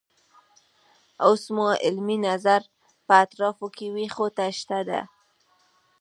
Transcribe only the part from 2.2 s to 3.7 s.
نظر په اطرافو